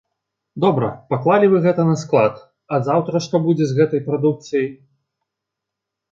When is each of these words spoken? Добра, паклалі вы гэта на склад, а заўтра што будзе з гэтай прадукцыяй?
Добра, 0.63 0.87
паклалі 1.13 1.49
вы 1.49 1.57
гэта 1.65 1.81
на 1.89 1.95
склад, 2.03 2.39
а 2.75 2.79
заўтра 2.87 3.21
што 3.25 3.41
будзе 3.43 3.67
з 3.73 3.77
гэтай 3.81 4.01
прадукцыяй? 4.07 4.65